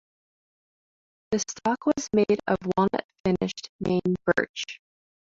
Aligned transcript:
The 1.29 1.37
stock 1.47 1.85
was 1.85 2.09
made 2.11 2.39
of 2.47 2.57
walnut-finished 2.75 3.69
Maine 3.81 4.15
birch. 4.25 4.79